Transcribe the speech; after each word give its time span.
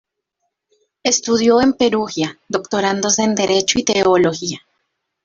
Estudió 1.03 1.61
en 1.61 1.73
Perugia, 1.73 2.39
doctorándose 2.49 3.21
en 3.21 3.35
Derecho 3.35 3.77
y 3.77 3.83
Teología. 3.83 4.57